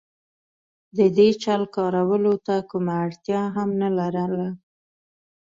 [0.97, 4.49] د دې چل کارولو ته کومه اړتیا هم نه لرله.